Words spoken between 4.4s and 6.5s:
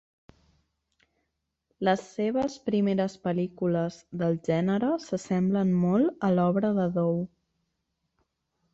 gènere s'assemblen molt a